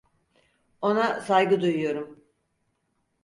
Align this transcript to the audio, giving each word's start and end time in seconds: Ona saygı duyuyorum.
Ona 0.81 1.21
saygı 1.21 1.61
duyuyorum. 1.61 2.23